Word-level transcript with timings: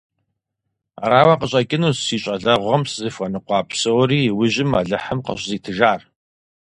Арауэ 1.03 1.35
къыщӀэкӀынущ 1.39 1.97
си 2.07 2.17
щӀалэгъуэм 2.21 2.83
сызыхуэныкъуа 2.91 3.59
псори 3.67 4.19
иужьым 4.29 4.69
Алыхьым 4.79 5.19
къыщӀызитыжар. 5.25 6.01